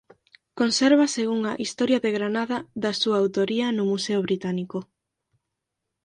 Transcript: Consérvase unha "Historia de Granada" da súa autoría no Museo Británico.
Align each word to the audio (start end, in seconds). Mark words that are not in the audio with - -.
Consérvase 0.59 1.21
unha 1.37 1.53
"Historia 1.63 1.99
de 2.05 2.11
Granada" 2.17 2.57
da 2.83 2.91
súa 3.01 3.19
autoría 3.21 3.67
no 3.77 3.83
Museo 3.91 4.19
Británico. 4.27 4.79